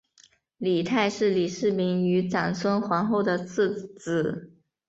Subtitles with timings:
[0.57, 4.51] 李泰是李世民与长孙皇后的次子。